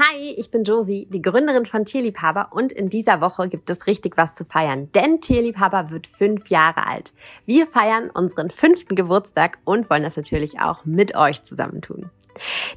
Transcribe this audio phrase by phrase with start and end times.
[0.00, 4.16] Hi, ich bin Josie, die Gründerin von Tierliebhaber und in dieser Woche gibt es richtig
[4.16, 7.12] was zu feiern, denn Tierliebhaber wird fünf Jahre alt.
[7.46, 12.10] Wir feiern unseren fünften Geburtstag und wollen das natürlich auch mit euch zusammentun.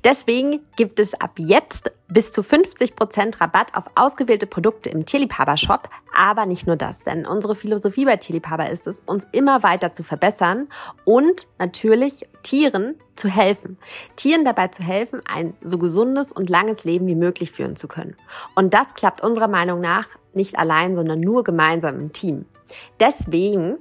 [0.03, 5.89] Deswegen gibt es ab jetzt bis zu 50% Rabatt auf ausgewählte Produkte im Tierliebhaber-Shop.
[6.15, 10.03] Aber nicht nur das, denn unsere Philosophie bei Tierliebhaber ist es, uns immer weiter zu
[10.03, 10.67] verbessern
[11.05, 13.77] und natürlich Tieren zu helfen.
[14.17, 18.15] Tieren dabei zu helfen, ein so gesundes und langes Leben wie möglich führen zu können.
[18.55, 22.45] Und das klappt unserer Meinung nach nicht allein, sondern nur gemeinsam im Team.
[22.99, 23.77] Deswegen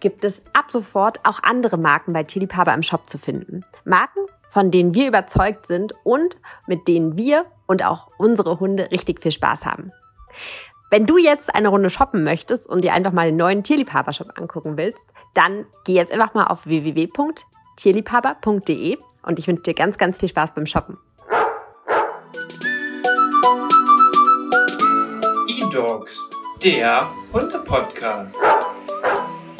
[0.00, 3.64] gibt es ab sofort auch andere Marken bei Tierliebhaber im Shop zu finden.
[3.84, 4.20] Marken,
[4.54, 9.32] von denen wir überzeugt sind und mit denen wir und auch unsere Hunde richtig viel
[9.32, 9.90] Spaß haben.
[10.90, 14.76] Wenn du jetzt eine Runde shoppen möchtest und dir einfach mal den neuen Tierliebhaber-Shop angucken
[14.76, 15.02] willst,
[15.34, 20.54] dann geh jetzt einfach mal auf www.tierliebhaber.de und ich wünsche dir ganz, ganz viel Spaß
[20.54, 20.98] beim Shoppen.
[25.48, 26.30] eDogs,
[26.62, 28.40] der Hunde-Podcast.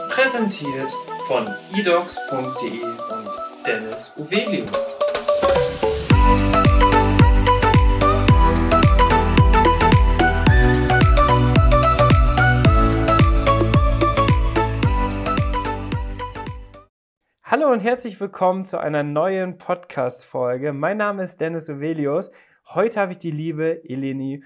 [0.08, 0.92] Präsentiert
[1.26, 3.13] von edogs.de
[3.66, 4.68] Dennis Uvelius.
[17.42, 20.74] Hallo und herzlich willkommen zu einer neuen Podcast-Folge.
[20.74, 22.30] Mein Name ist Dennis Uvelius.
[22.66, 24.44] Heute habe ich die liebe Eleni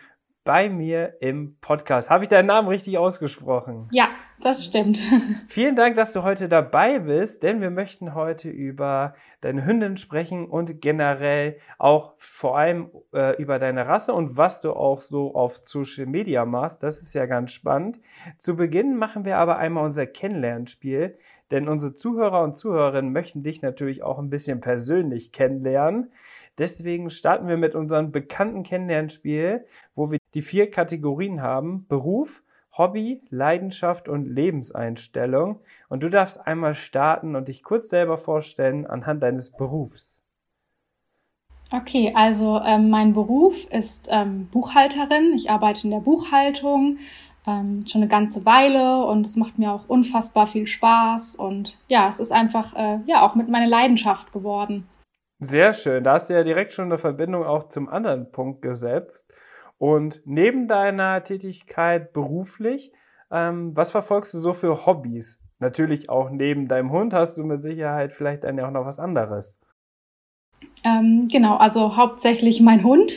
[0.49, 2.09] bei mir im Podcast.
[2.09, 3.87] Habe ich deinen Namen richtig ausgesprochen?
[3.93, 4.09] Ja,
[4.41, 4.99] das stimmt.
[5.47, 10.47] Vielen Dank, dass du heute dabei bist, denn wir möchten heute über deine Hündin sprechen
[10.47, 15.59] und generell auch vor allem äh, über deine Rasse und was du auch so auf
[15.59, 16.83] Social Media machst.
[16.83, 18.01] Das ist ja ganz spannend.
[18.39, 21.19] Zu Beginn machen wir aber einmal unser Kennenlernspiel,
[21.51, 26.11] denn unsere Zuhörer und Zuhörerinnen möchten dich natürlich auch ein bisschen persönlich kennenlernen.
[26.59, 31.87] Deswegen starten wir mit unserem bekannten Kennenlernspiel, wo wir die vier Kategorien haben.
[31.89, 32.43] Beruf,
[32.77, 35.61] Hobby, Leidenschaft und Lebenseinstellung.
[35.89, 40.25] Und du darfst einmal starten und dich kurz selber vorstellen anhand deines Berufs.
[41.71, 45.35] Okay, also ähm, mein Beruf ist ähm, Buchhalterin.
[45.35, 46.99] Ich arbeite in der Buchhaltung
[47.47, 52.09] ähm, schon eine ganze Weile und es macht mir auch unfassbar viel Spaß und ja,
[52.09, 54.89] es ist einfach äh, ja auch mit meiner Leidenschaft geworden.
[55.41, 56.03] Sehr schön.
[56.03, 59.27] Da hast du ja direkt schon eine Verbindung auch zum anderen Punkt gesetzt.
[59.79, 62.93] Und neben deiner Tätigkeit beruflich,
[63.31, 65.41] ähm, was verfolgst du so für Hobbys?
[65.61, 68.99] Natürlich auch neben deinem Hund hast du mit Sicherheit vielleicht dann ja auch noch was
[68.99, 69.61] anderes.
[70.85, 73.13] Ähm, genau, also hauptsächlich mein Hund.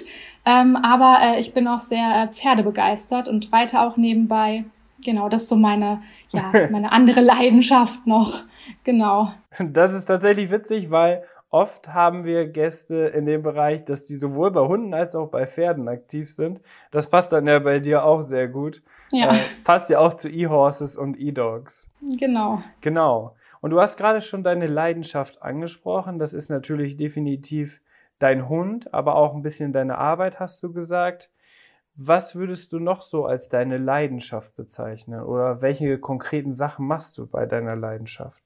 [0.46, 4.66] Ähm, aber äh, ich bin auch sehr äh, pferdebegeistert und reite auch nebenbei.
[5.04, 8.44] Genau, das ist so meine, ja, meine andere Leidenschaft noch.
[8.84, 9.28] Genau.
[9.60, 14.52] Das ist tatsächlich witzig, weil Oft haben wir Gäste in dem Bereich, dass die sowohl
[14.52, 16.62] bei Hunden als auch bei Pferden aktiv sind.
[16.92, 18.82] Das passt dann ja bei dir auch sehr gut.
[19.12, 19.32] Ja.
[19.32, 21.92] Äh, passt ja auch zu E-Horses und E-Dogs.
[22.18, 22.60] Genau.
[22.80, 23.36] Genau.
[23.60, 26.20] Und du hast gerade schon deine Leidenschaft angesprochen.
[26.20, 27.82] Das ist natürlich definitiv
[28.18, 31.30] dein Hund, aber auch ein bisschen deine Arbeit, hast du gesagt.
[31.96, 35.22] Was würdest du noch so als deine Leidenschaft bezeichnen?
[35.22, 38.42] Oder welche konkreten Sachen machst du bei deiner Leidenschaft?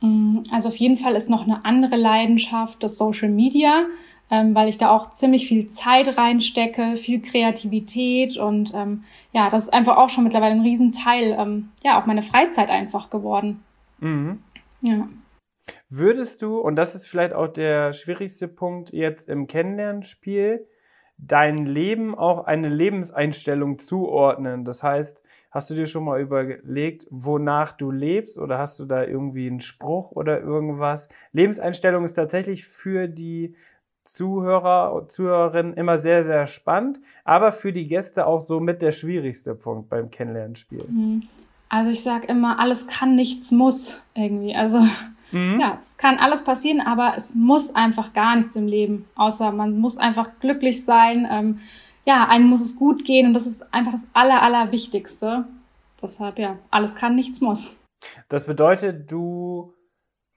[0.00, 3.86] Mm, also auf jeden Fall ist noch eine andere Leidenschaft das Social Media,
[4.30, 9.64] ähm, weil ich da auch ziemlich viel Zeit reinstecke, viel Kreativität und ähm, ja, das
[9.64, 13.62] ist einfach auch schon mittlerweile ein Riesenteil, ähm, ja, auch meine Freizeit einfach geworden.
[14.00, 14.42] Mhm.
[14.82, 15.08] Ja.
[15.88, 20.66] Würdest du, und das ist vielleicht auch der schwierigste Punkt jetzt im Kennenlernspiel,
[21.18, 24.64] dein Leben auch eine Lebenseinstellung zuordnen?
[24.64, 25.24] Das heißt,
[25.56, 29.60] Hast du dir schon mal überlegt, wonach du lebst oder hast du da irgendwie einen
[29.60, 31.08] Spruch oder irgendwas?
[31.32, 33.54] Lebenseinstellung ist tatsächlich für die
[34.04, 38.92] Zuhörer und Zuhörerinnen immer sehr, sehr spannend, aber für die Gäste auch so mit der
[38.92, 40.84] schwierigste Punkt beim Kennenlernspiel.
[40.86, 41.22] Mhm.
[41.70, 44.54] Also ich sage immer, alles kann, nichts muss irgendwie.
[44.54, 44.80] Also
[45.32, 45.58] mhm.
[45.58, 49.78] ja, es kann alles passieren, aber es muss einfach gar nichts im Leben, außer man
[49.78, 51.26] muss einfach glücklich sein.
[51.30, 51.60] Ähm,
[52.06, 55.44] ja, einem muss es gut gehen und das ist einfach das Aller, Allerwichtigste.
[56.00, 57.80] Deshalb, ja, alles kann, nichts muss.
[58.28, 59.72] Das bedeutet, du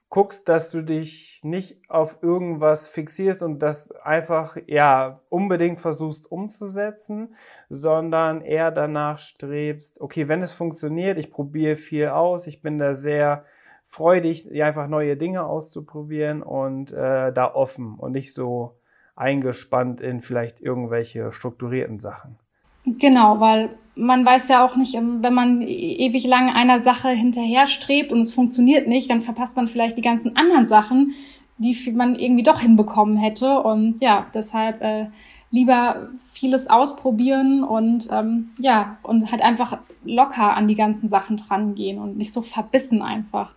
[0.08, 7.36] guckst, dass du dich nicht auf irgendwas fixierst und das einfach, ja, unbedingt versuchst umzusetzen,
[7.68, 12.94] sondern eher danach strebst, okay, wenn es funktioniert, ich probiere viel aus, ich bin da
[12.94, 13.44] sehr
[13.84, 18.79] freudig, einfach neue Dinge auszuprobieren und äh, da offen und nicht so
[19.16, 22.38] eingespannt in vielleicht irgendwelche strukturierten Sachen.
[22.84, 27.10] Genau, weil man weiß ja auch nicht, ähm, wenn man e-, ewig lang einer Sache
[27.10, 31.12] hinterher strebt und es funktioniert nicht, dann verpasst man vielleicht die ganzen anderen Sachen,
[31.58, 33.60] die man irgendwie doch hinbekommen hätte.
[33.60, 35.08] Und ja, deshalb äh,
[35.50, 41.98] lieber vieles ausprobieren und ähm, ja, und halt einfach locker an die ganzen Sachen drangehen
[41.98, 43.54] und nicht so verbissen einfach.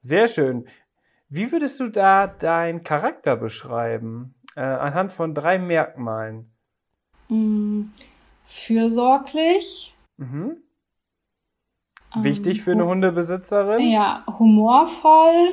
[0.00, 0.66] Sehr schön.
[1.28, 4.34] Wie würdest du da deinen Charakter beschreiben?
[4.56, 6.50] Äh, anhand von drei Merkmalen.
[7.28, 7.84] Mm,
[8.44, 9.94] fürsorglich.
[10.16, 10.56] Mhm.
[12.16, 13.88] Wichtig ähm, für eine Hundebesitzerin?
[13.88, 15.50] Ja, humorvoll.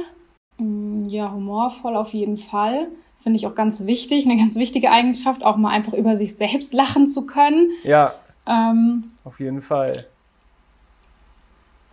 [0.57, 2.87] Mm, ja, humorvoll auf jeden Fall.
[3.19, 6.73] Finde ich auch ganz wichtig, eine ganz wichtige Eigenschaft, auch mal einfach über sich selbst
[6.73, 7.69] lachen zu können.
[7.83, 8.13] Ja.
[8.47, 10.07] Ähm, auf jeden Fall.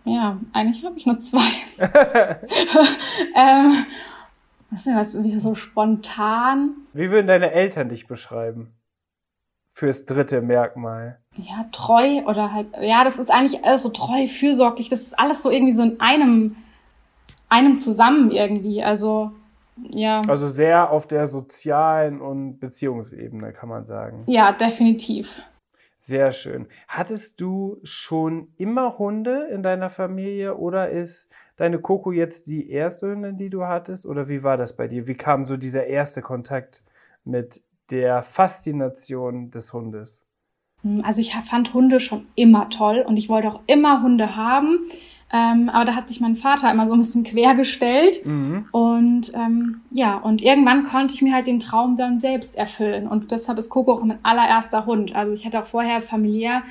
[0.05, 1.41] Ja, eigentlich habe ich nur zwei.
[3.35, 3.85] ähm,
[4.75, 6.71] was ist was, wie so spontan?
[6.91, 8.73] Wie würden deine Eltern dich beschreiben?
[9.71, 11.19] Fürs dritte Merkmal.
[11.37, 14.89] Ja, treu oder halt, ja, das ist eigentlich alles so treu, fürsorglich.
[14.89, 16.55] Das ist alles so irgendwie so in einem,
[17.47, 18.83] einem zusammen irgendwie.
[18.83, 19.31] Also,
[19.77, 20.21] ja.
[20.27, 24.23] Also sehr auf der sozialen und Beziehungsebene, kann man sagen.
[24.27, 25.41] Ja, definitiv.
[25.97, 26.67] Sehr schön.
[26.89, 33.07] Hattest du schon immer Hunde in deiner Familie oder ist deine Coco jetzt die erste
[33.07, 34.05] Hündin, die du hattest?
[34.05, 35.07] Oder wie war das bei dir?
[35.07, 36.83] Wie kam so dieser erste Kontakt
[37.23, 37.61] mit
[37.91, 40.23] der Faszination des Hundes?
[40.81, 44.79] Hm, also ich fand Hunde schon immer toll und ich wollte auch immer Hunde haben.
[45.33, 48.25] Ähm, aber da hat sich mein Vater immer so ein bisschen quergestellt.
[48.25, 48.67] Mhm.
[48.71, 53.07] Und ähm, ja, und irgendwann konnte ich mir halt den Traum dann selbst erfüllen.
[53.07, 55.15] Und deshalb ist Coco auch mein allererster Hund.
[55.15, 56.61] Also ich hatte auch vorher familiär,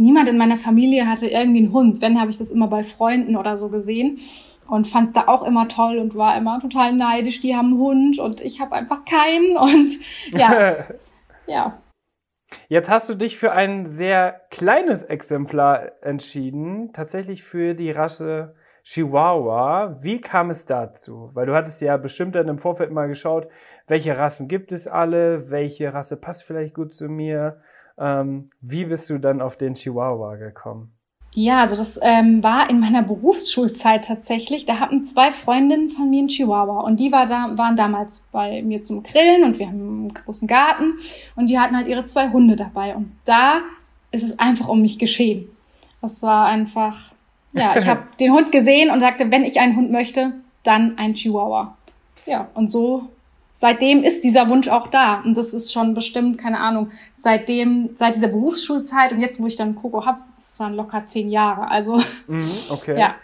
[0.00, 2.00] niemand in meiner Familie hatte irgendwie einen Hund.
[2.00, 4.18] Wenn, habe ich das immer bei Freunden oder so gesehen.
[4.66, 7.40] Und fand es da auch immer toll und war immer total neidisch.
[7.40, 9.56] Die haben einen Hund und ich habe einfach keinen.
[9.56, 9.90] Und
[10.38, 10.76] ja,
[11.46, 11.82] ja.
[12.68, 18.54] Jetzt hast du dich für ein sehr kleines Exemplar entschieden, tatsächlich für die Rasse
[18.84, 19.98] Chihuahua.
[20.02, 21.30] Wie kam es dazu?
[21.34, 23.48] Weil du hattest ja bestimmt dann im Vorfeld mal geschaut,
[23.86, 27.60] welche Rassen gibt es alle, welche Rasse passt vielleicht gut zu mir.
[28.00, 30.92] Ähm, wie bist du dann auf den Chihuahua gekommen?
[31.32, 34.66] Ja, also das ähm, war in meiner Berufsschulzeit tatsächlich.
[34.66, 38.62] Da hatten zwei Freundinnen von mir einen Chihuahua und die war da, waren damals bei
[38.62, 40.94] mir zum Grillen und wir haben einen großen Garten
[41.36, 43.60] und die hatten halt ihre zwei Hunde dabei und da
[44.10, 45.48] ist es einfach um mich geschehen.
[46.00, 47.12] Das war einfach,
[47.52, 50.32] ja, ich habe den Hund gesehen und sagte, wenn ich einen Hund möchte,
[50.64, 51.76] dann ein Chihuahua.
[52.26, 53.08] Ja, und so
[53.60, 55.20] seitdem ist dieser Wunsch auch da.
[55.20, 59.56] Und das ist schon bestimmt, keine Ahnung, seitdem, seit dieser Berufsschulzeit und jetzt, wo ich
[59.56, 61.70] dann Coco habe, das waren locker zehn Jahre.
[61.70, 62.98] Also, mhm, okay.
[62.98, 63.16] ja.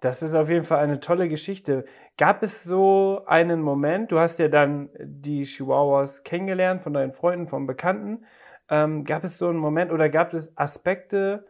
[0.00, 1.84] Das ist auf jeden Fall eine tolle Geschichte.
[2.16, 7.48] Gab es so einen Moment, du hast ja dann die Chihuahuas kennengelernt von deinen Freunden,
[7.48, 8.24] von Bekannten.
[8.70, 11.44] Ähm, gab es so einen Moment oder gab es Aspekte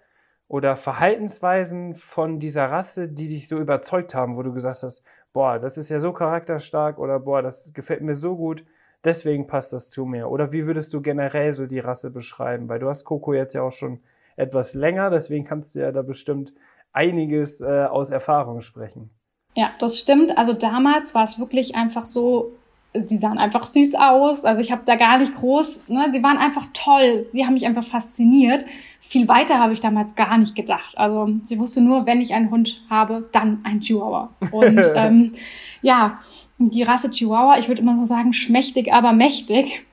[0.48, 5.58] oder Verhaltensweisen von dieser Rasse, die dich so überzeugt haben, wo du gesagt hast, boah,
[5.58, 8.64] das ist ja so charakterstark oder boah, das gefällt mir so gut,
[9.04, 10.28] deswegen passt das zu mir.
[10.28, 12.68] Oder wie würdest du generell so die Rasse beschreiben?
[12.68, 14.00] Weil du hast Coco jetzt ja auch schon
[14.36, 16.52] etwas länger, deswegen kannst du ja da bestimmt
[16.92, 19.10] einiges äh, aus Erfahrung sprechen.
[19.54, 20.36] Ja, das stimmt.
[20.38, 22.52] Also damals war es wirklich einfach so,
[22.94, 24.44] die sahen einfach süß aus.
[24.44, 27.26] Also ich habe da gar nicht groß, ne, sie waren einfach toll.
[27.30, 28.64] Sie haben mich einfach fasziniert.
[29.00, 30.96] Viel weiter habe ich damals gar nicht gedacht.
[30.96, 34.30] Also ich wusste nur, wenn ich einen Hund habe, dann ein Chihuahua.
[34.50, 35.32] Und ähm,
[35.80, 36.18] ja,
[36.58, 39.86] die Rasse Chihuahua, ich würde immer so sagen, schmächtig, aber mächtig.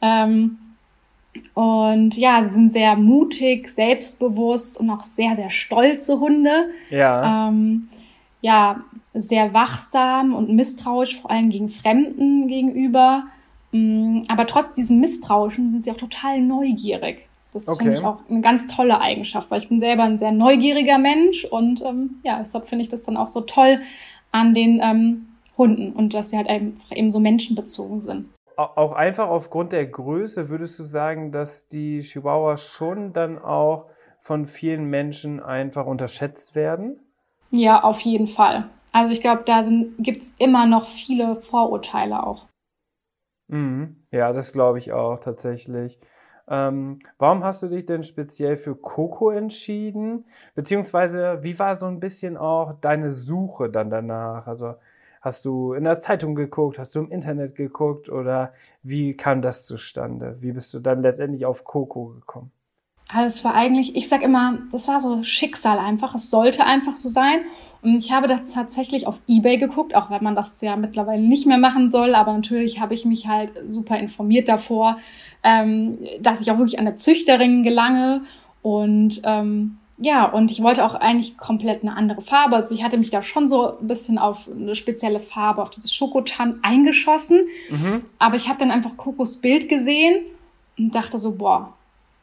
[0.00, 0.58] Ähm,
[1.54, 6.70] und ja, sie sind sehr mutig, selbstbewusst und auch sehr, sehr stolze Hunde.
[6.90, 7.48] Ja.
[7.48, 7.88] Ähm,
[8.40, 8.82] ja,
[9.18, 13.24] sehr wachsam und misstrauisch, vor allem gegen Fremden gegenüber.
[13.72, 17.28] Mm, aber trotz diesem Misstrauischen sind sie auch total neugierig.
[17.52, 17.84] Das okay.
[17.84, 21.44] finde ich auch eine ganz tolle Eigenschaft, weil ich bin selber ein sehr neugieriger Mensch
[21.44, 23.80] und ähm, ja, deshalb finde ich das dann auch so toll
[24.32, 28.26] an den ähm, Hunden und dass sie halt einfach eben so menschenbezogen sind.
[28.56, 33.86] Auch einfach aufgrund der Größe würdest du sagen, dass die Chihuahua schon dann auch
[34.20, 37.00] von vielen Menschen einfach unterschätzt werden?
[37.50, 38.68] Ja, auf jeden Fall.
[38.92, 39.60] Also ich glaube, da
[39.98, 42.46] gibt es immer noch viele Vorurteile auch.
[43.48, 43.96] Mhm.
[44.10, 45.98] Ja, das glaube ich auch tatsächlich.
[46.50, 50.24] Ähm, warum hast du dich denn speziell für Coco entschieden?
[50.54, 54.46] Beziehungsweise, wie war so ein bisschen auch deine Suche dann danach?
[54.46, 54.74] Also
[55.20, 59.66] hast du in der Zeitung geguckt, hast du im Internet geguckt oder wie kam das
[59.66, 60.36] zustande?
[60.40, 62.50] Wie bist du dann letztendlich auf Coco gekommen?
[63.08, 66.14] Also es war eigentlich, ich sag immer, das war so Schicksal einfach.
[66.14, 67.40] Es sollte einfach so sein.
[67.82, 71.46] Und ich habe das tatsächlich auf Ebay geguckt, auch wenn man das ja mittlerweile nicht
[71.46, 72.14] mehr machen soll.
[72.14, 74.96] Aber natürlich habe ich mich halt super informiert davor,
[75.44, 78.22] ähm, dass ich auch wirklich an der Züchterin gelange.
[78.62, 82.56] Und ähm, ja, und ich wollte auch eigentlich komplett eine andere Farbe.
[82.56, 85.92] Also ich hatte mich da schon so ein bisschen auf eine spezielle Farbe, auf dieses
[85.92, 87.46] Schokotan eingeschossen.
[87.70, 88.02] Mhm.
[88.18, 90.24] Aber ich habe dann einfach Kokos Bild gesehen
[90.78, 91.74] und dachte so, boah,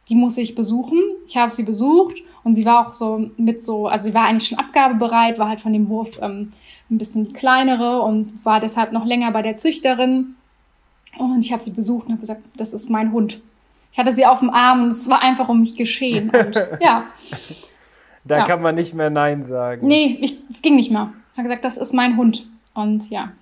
[0.08, 0.98] die muss ich besuchen.
[1.26, 4.48] Ich habe sie besucht und sie war auch so mit so, also sie war eigentlich
[4.48, 6.50] schon abgabebereit, war halt von dem Wurf ähm,
[6.90, 10.36] ein bisschen die kleinere und war deshalb noch länger bei der Züchterin.
[11.18, 13.40] Und ich habe sie besucht und habe gesagt, das ist mein Hund.
[13.90, 16.30] Ich hatte sie auf dem Arm und es war einfach um mich geschehen.
[16.34, 17.04] Und ja.
[18.26, 18.44] Da ja.
[18.44, 19.86] kann man nicht mehr Nein sagen.
[19.86, 21.12] Nee, es ging nicht mehr.
[21.32, 22.46] Ich habe gesagt, das ist mein Hund.
[22.74, 23.32] Und ja.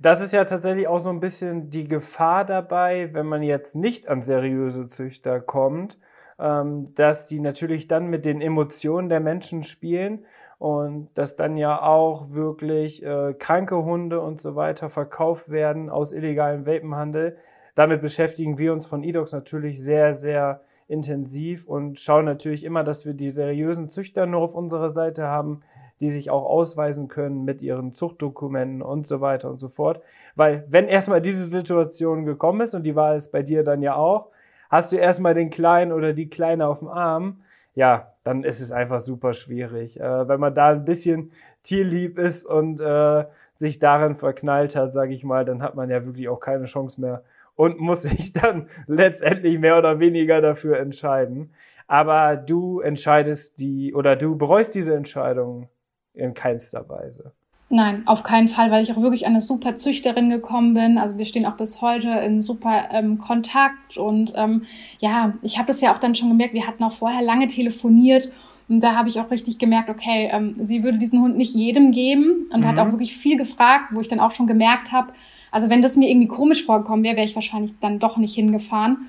[0.00, 4.08] Das ist ja tatsächlich auch so ein bisschen die Gefahr dabei, wenn man jetzt nicht
[4.08, 5.98] an seriöse Züchter kommt,
[6.38, 10.24] ähm, dass die natürlich dann mit den Emotionen der Menschen spielen
[10.58, 16.12] und dass dann ja auch wirklich äh, kranke Hunde und so weiter verkauft werden aus
[16.12, 17.36] illegalem Welpenhandel.
[17.74, 23.04] Damit beschäftigen wir uns von eDogs natürlich sehr, sehr intensiv und schauen natürlich immer, dass
[23.04, 25.62] wir die seriösen Züchter nur auf unserer Seite haben,
[26.00, 30.02] die sich auch ausweisen können mit ihren Zuchtdokumenten und so weiter und so fort.
[30.34, 33.94] Weil wenn erstmal diese Situation gekommen ist, und die war es bei dir dann ja
[33.96, 34.28] auch,
[34.68, 37.40] hast du erstmal den Kleinen oder die Kleine auf dem Arm,
[37.74, 40.00] ja, dann ist es einfach super schwierig.
[40.00, 41.30] Äh, wenn man da ein bisschen
[41.62, 43.24] tierlieb ist und äh,
[43.54, 47.00] sich darin verknallt hat, sage ich mal, dann hat man ja wirklich auch keine Chance
[47.00, 47.22] mehr
[47.54, 51.52] und muss sich dann letztendlich mehr oder weniger dafür entscheiden.
[51.86, 55.68] Aber du entscheidest die oder du bereust diese Entscheidung
[56.16, 57.32] in keinster Weise.
[57.68, 60.98] Nein, auf keinen Fall, weil ich auch wirklich an eine super Züchterin gekommen bin.
[60.98, 64.62] Also wir stehen auch bis heute in super ähm, Kontakt und ähm,
[65.00, 66.54] ja, ich habe das ja auch dann schon gemerkt.
[66.54, 68.28] Wir hatten auch vorher lange telefoniert
[68.68, 71.90] und da habe ich auch richtig gemerkt, okay, ähm, sie würde diesen Hund nicht jedem
[71.90, 72.66] geben und mhm.
[72.66, 75.12] hat auch wirklich viel gefragt, wo ich dann auch schon gemerkt habe,
[75.50, 79.08] also wenn das mir irgendwie komisch vorgekommen wäre, wäre ich wahrscheinlich dann doch nicht hingefahren.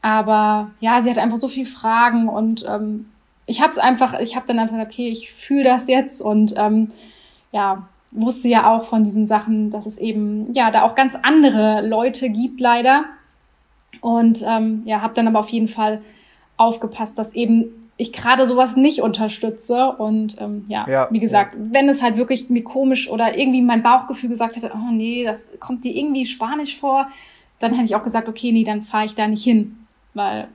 [0.00, 3.11] Aber ja, sie hatte einfach so viele Fragen und ähm,
[3.46, 6.54] ich habe es einfach, ich habe dann einfach gesagt, okay, ich fühle das jetzt und
[6.56, 6.88] ähm,
[7.50, 11.86] ja, wusste ja auch von diesen Sachen, dass es eben ja da auch ganz andere
[11.86, 13.04] Leute gibt leider
[14.00, 16.02] und ähm, ja, habe dann aber auf jeden Fall
[16.56, 21.60] aufgepasst, dass eben ich gerade sowas nicht unterstütze und ähm, ja, ja, wie gesagt, ja.
[21.72, 25.50] wenn es halt wirklich mir komisch oder irgendwie mein Bauchgefühl gesagt hätte, oh nee, das
[25.60, 27.08] kommt dir irgendwie spanisch vor,
[27.58, 30.48] dann hätte ich auch gesagt, okay, nee, dann fahre ich da nicht hin, weil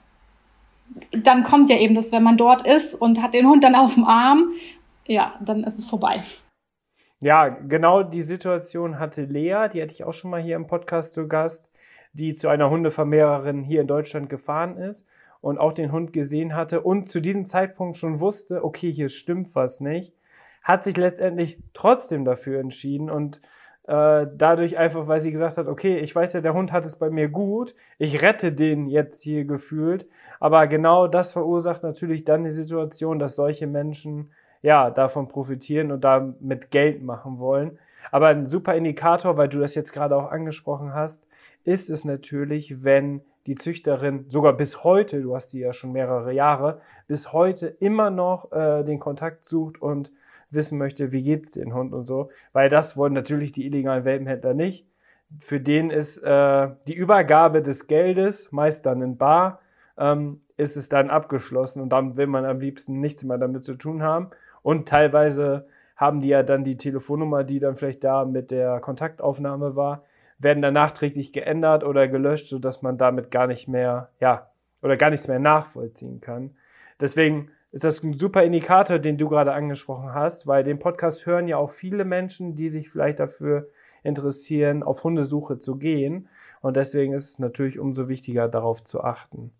[1.11, 3.95] dann kommt ja eben das, wenn man dort ist und hat den Hund dann auf
[3.95, 4.51] dem Arm,
[5.07, 6.21] ja, dann ist es vorbei.
[7.19, 11.13] Ja, genau die Situation hatte Lea, die hatte ich auch schon mal hier im Podcast
[11.13, 11.71] zu Gast,
[12.13, 15.07] die zu einer Hundevermehrerin hier in Deutschland gefahren ist
[15.41, 19.55] und auch den Hund gesehen hatte und zu diesem Zeitpunkt schon wusste, okay, hier stimmt
[19.55, 20.13] was nicht,
[20.61, 23.41] hat sich letztendlich trotzdem dafür entschieden und
[23.87, 26.99] äh, dadurch einfach, weil sie gesagt hat, okay, ich weiß ja, der Hund hat es
[26.99, 30.07] bei mir gut, ich rette den jetzt hier gefühlt,
[30.39, 36.03] aber genau das verursacht natürlich dann die Situation, dass solche Menschen ja davon profitieren und
[36.03, 37.79] damit Geld machen wollen.
[38.11, 41.25] Aber ein super Indikator, weil du das jetzt gerade auch angesprochen hast,
[41.63, 46.33] ist es natürlich, wenn die Züchterin sogar bis heute, du hast die ja schon mehrere
[46.33, 50.11] Jahre, bis heute immer noch äh, den Kontakt sucht und
[50.49, 54.53] wissen möchte, wie geht's den Hund und so, weil das wollen natürlich die illegalen Welpenhändler
[54.53, 54.85] nicht.
[55.39, 59.59] Für den ist äh, die Übergabe des Geldes, meist dann in Bar,
[59.97, 63.75] ähm, ist es dann abgeschlossen und dann will man am liebsten nichts mehr damit zu
[63.75, 64.29] tun haben.
[64.61, 69.75] Und teilweise haben die ja dann die Telefonnummer, die dann vielleicht da mit der Kontaktaufnahme
[69.75, 70.03] war,
[70.39, 74.49] werden dann nachträglich geändert oder gelöscht, sodass man damit gar nicht mehr, ja,
[74.83, 76.55] oder gar nichts mehr nachvollziehen kann.
[76.99, 81.47] Deswegen ist das ein super Indikator, den du gerade angesprochen hast, weil den Podcast hören
[81.47, 83.67] ja auch viele Menschen, die sich vielleicht dafür
[84.03, 86.29] interessieren, auf Hundesuche zu gehen.
[86.61, 89.51] Und deswegen ist es natürlich umso wichtiger, darauf zu achten.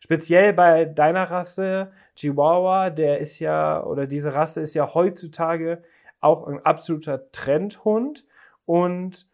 [0.00, 5.82] Speziell bei deiner Rasse, Chihuahua, der ist ja, oder diese Rasse ist ja heutzutage
[6.20, 8.24] auch ein absoluter Trendhund.
[8.64, 9.26] Und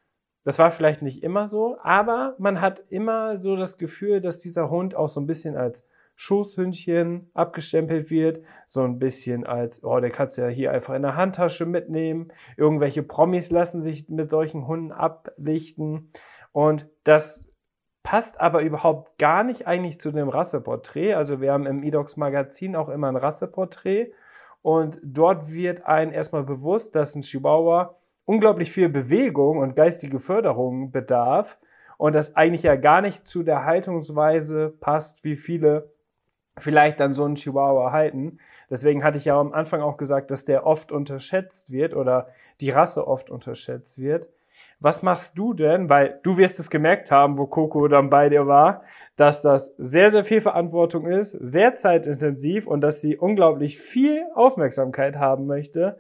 [0.45, 4.71] das war vielleicht nicht immer so, aber man hat immer so das Gefühl, dass dieser
[4.71, 10.11] Hund auch so ein bisschen als Schoßhündchen abgestempelt wird, so ein bisschen als, oh, der
[10.11, 12.33] kannst ja hier einfach in der Handtasche mitnehmen.
[12.57, 16.11] Irgendwelche Promis lassen sich mit solchen Hunden ablichten.
[16.53, 17.49] Und das
[18.03, 21.15] passt aber überhaupt gar nicht eigentlich zu dem Rasseporträt.
[21.15, 24.13] Also wir haben im eDocs Magazin auch immer ein Rasseporträt.
[24.63, 27.95] Und dort wird einem erstmal bewusst, dass ein Chihuahua
[28.25, 31.59] unglaublich viel Bewegung und geistige Förderung bedarf
[31.99, 35.93] und das eigentlich ja gar nicht zu der Haltungsweise passt, wie viele
[36.59, 38.39] vielleicht dann so einen Chihuahua halten.
[38.71, 42.29] Deswegen hatte ich ja am Anfang auch gesagt, dass der oft unterschätzt wird oder
[42.61, 44.29] die Rasse oft unterschätzt wird,
[44.83, 45.89] was machst du denn?
[45.89, 48.83] Weil du wirst es gemerkt haben, wo Coco dann bei dir war,
[49.17, 55.17] dass das sehr, sehr viel Verantwortung ist, sehr zeitintensiv und dass sie unglaublich viel Aufmerksamkeit
[55.17, 55.99] haben möchte.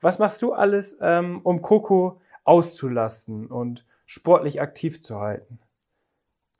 [0.00, 5.58] Was machst du alles, ähm, um Coco auszulasten und sportlich aktiv zu halten?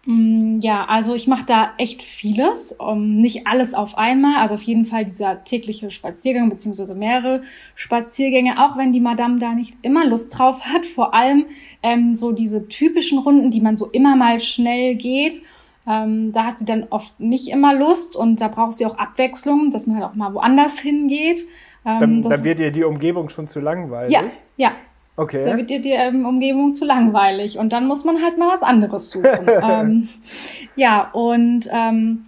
[0.07, 4.41] Mm, ja, also ich mache da echt vieles, um, nicht alles auf einmal.
[4.41, 7.43] Also auf jeden Fall dieser tägliche Spaziergang beziehungsweise mehrere
[7.75, 10.85] Spaziergänge, auch wenn die Madame da nicht immer Lust drauf hat.
[10.85, 11.47] Vor allem
[11.83, 15.43] ähm, so diese typischen Runden, die man so immer mal schnell geht.
[15.87, 19.71] Ähm, da hat sie dann oft nicht immer Lust und da braucht sie auch Abwechslung,
[19.71, 21.47] dass man halt auch mal woanders hingeht.
[21.85, 24.13] Ähm, dann, dann wird ihr die Umgebung schon zu langweilig.
[24.13, 24.23] Ja,
[24.57, 24.73] ja,
[25.17, 25.43] Okay.
[25.45, 28.63] Da wird dir die ähm, Umgebung zu langweilig und dann muss man halt mal was
[28.63, 29.49] anderes suchen.
[29.63, 30.09] ähm,
[30.75, 32.27] ja, und ähm,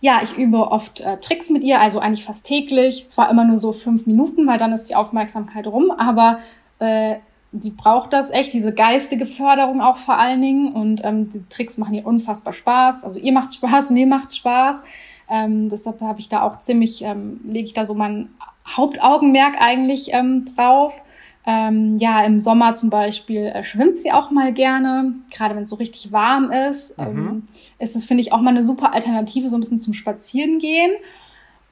[0.00, 3.08] ja, ich übe oft äh, Tricks mit ihr, also eigentlich fast täglich.
[3.08, 6.38] Zwar immer nur so fünf Minuten, weil dann ist die Aufmerksamkeit rum, aber
[6.78, 7.16] äh,
[7.52, 10.72] sie braucht das echt, diese geistige Förderung auch vor allen Dingen.
[10.72, 13.04] Und ähm, diese Tricks machen ihr unfassbar Spaß.
[13.04, 14.84] Also ihr macht Spaß, mir macht Spaß.
[15.30, 18.28] Ähm, deshalb habe ich da auch ziemlich, ähm, lege ich da so mein
[18.68, 21.02] Hauptaugenmerk eigentlich ähm, drauf.
[21.50, 25.70] Ähm, ja, im Sommer zum Beispiel äh, schwimmt sie auch mal gerne, gerade wenn es
[25.70, 26.98] so richtig warm ist.
[26.98, 27.04] Mhm.
[27.06, 27.42] Ähm,
[27.78, 30.90] ist es, finde ich, auch mal eine super Alternative, so ein bisschen zum Spazierengehen.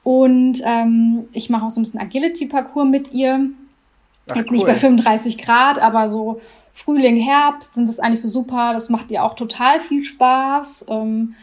[0.01, 3.51] Und ähm, ich mache auch so ein bisschen Agility-Parcours mit ihr.
[4.31, 6.41] Ach, Jetzt nicht bei 35 Grad, aber so
[6.71, 8.73] Frühling, Herbst sind das eigentlich so super.
[8.73, 10.87] Das macht ihr auch total viel Spaß.
[10.89, 11.35] Ähm,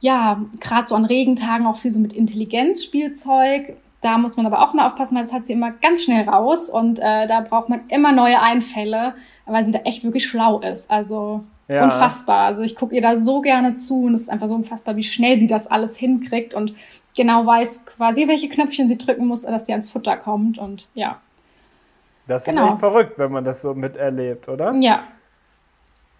[0.00, 3.76] ja, gerade so an Regentagen auch viel so mit Intelligenzspielzeug.
[4.02, 6.68] Da muss man aber auch mal aufpassen, weil das hat sie immer ganz schnell raus
[6.68, 9.14] und äh, da braucht man immer neue Einfälle,
[9.46, 10.90] weil sie da echt wirklich schlau ist.
[10.90, 11.84] Also ja.
[11.84, 12.46] unfassbar.
[12.46, 15.02] Also ich gucke ihr da so gerne zu und es ist einfach so unfassbar, wie
[15.02, 16.74] schnell sie das alles hinkriegt und
[17.16, 21.20] genau weiß quasi, welche Knöpfchen sie drücken muss, dass sie ans Futter kommt und ja.
[22.26, 22.66] Das genau.
[22.66, 24.72] ist echt verrückt, wenn man das so miterlebt, oder?
[24.74, 25.04] Ja,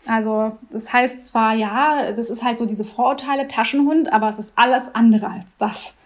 [0.06, 4.52] also das heißt zwar, ja, das ist halt so diese Vorurteile, Taschenhund, aber es ist
[4.56, 5.96] alles andere als das.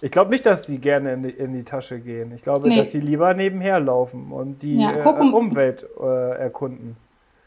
[0.00, 2.32] Ich glaube nicht, dass sie gerne in die, in die Tasche gehen.
[2.34, 2.76] Ich glaube, nee.
[2.76, 6.96] dass sie lieber nebenher laufen und die ja, äh, Umwelt äh, erkunden.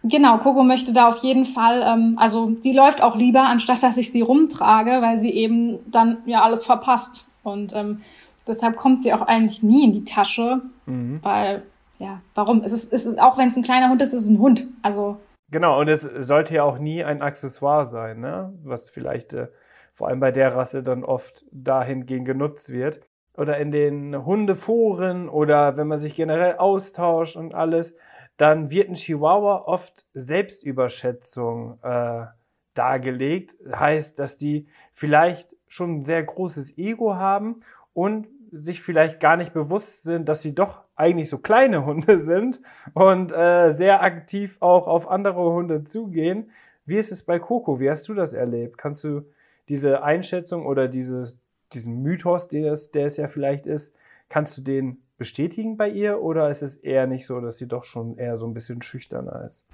[0.07, 3.97] Genau, Coco möchte da auf jeden Fall, ähm, also sie läuft auch lieber, anstatt dass
[3.97, 7.27] ich sie rumtrage, weil sie eben dann ja alles verpasst.
[7.41, 8.01] Und ähm,
[8.47, 11.19] deshalb kommt sie auch eigentlich nie in die Tasche, mhm.
[11.23, 11.63] weil,
[11.97, 12.61] ja, warum?
[12.63, 14.67] Es ist, es ist auch wenn es ein kleiner Hund ist, ist es ein Hund.
[14.83, 15.17] Also.
[15.49, 18.53] Genau, und es sollte ja auch nie ein Accessoire sein, ne?
[18.63, 19.33] Was vielleicht.
[19.33, 19.47] Äh,
[19.95, 22.99] vor allem bei der Rasse dann oft dahingehend genutzt wird.
[23.37, 27.95] Oder in den Hundeforen oder wenn man sich generell austauscht und alles,
[28.35, 32.25] dann wird ein Chihuahua oft Selbstüberschätzung äh,
[32.73, 33.55] dargelegt.
[33.73, 37.61] Heißt, dass die vielleicht schon ein sehr großes Ego haben
[37.93, 42.59] und sich vielleicht gar nicht bewusst sind, dass sie doch eigentlich so kleine Hunde sind
[42.93, 46.51] und äh, sehr aktiv auch auf andere Hunde zugehen.
[46.85, 47.79] Wie ist es bei Coco?
[47.79, 48.77] Wie hast du das erlebt?
[48.77, 49.23] Kannst du
[49.69, 51.37] diese Einschätzung oder dieses,
[51.73, 53.93] diesen Mythos, der es, der es ja vielleicht ist,
[54.29, 57.83] kannst du den bestätigen bei ihr oder ist es eher nicht so, dass sie doch
[57.83, 59.65] schon eher so ein bisschen schüchterner ist?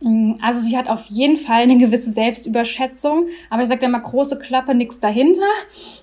[0.00, 4.00] Mm, also sie hat auf jeden Fall eine gewisse Selbstüberschätzung, aber ich sage ja immer
[4.00, 5.42] große Klappe, nichts dahinter,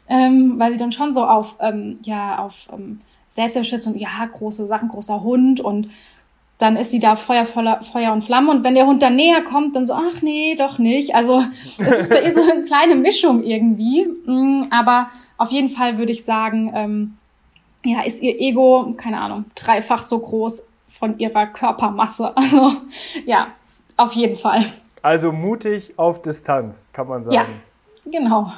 [0.08, 4.90] ähm, weil sie dann schon so auf, ähm, ja, auf ähm, Selbstüberschätzung, ja, große Sachen,
[4.90, 5.90] großer Hund und
[6.60, 8.52] dann ist sie da Feuer, voller, Feuer und Flamme.
[8.52, 11.16] Und wenn der Hund dann näher kommt, dann so, ach nee, doch nicht.
[11.16, 11.42] Also
[11.78, 14.06] das ist bei ihr so eine kleine Mischung irgendwie.
[14.26, 17.18] Mm, aber auf jeden Fall würde ich sagen, ähm,
[17.86, 22.36] ja, ist ihr Ego, keine Ahnung, dreifach so groß von ihrer Körpermasse.
[22.36, 22.74] Also
[23.26, 23.48] ja,
[23.96, 24.66] auf jeden Fall.
[25.02, 27.36] Also mutig auf Distanz, kann man sagen.
[28.04, 28.52] Ja, genau.